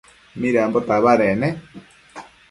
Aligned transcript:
Midambo 0.41 0.79
tabadec 0.87 1.35
ne? 1.41 1.49